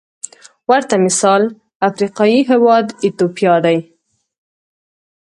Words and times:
ورته 0.71 0.95
مثال 1.05 1.41
افریقايي 1.87 2.39
هېواد 2.51 2.85
ایتوپیا 3.03 3.55
دی. 3.65 3.77